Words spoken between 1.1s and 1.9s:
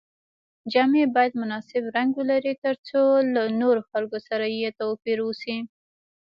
باید مناسب